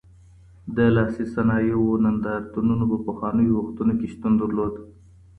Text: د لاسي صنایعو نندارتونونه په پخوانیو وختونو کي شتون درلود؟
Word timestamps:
د 0.75 0.77
لاسي 0.95 1.25
صنایعو 1.33 2.01
نندارتونونه 2.05 2.83
په 2.91 2.97
پخوانیو 3.05 3.55
وختونو 3.59 3.93
کي 3.99 4.07
شتون 4.13 4.33
درلود؟ 4.41 4.73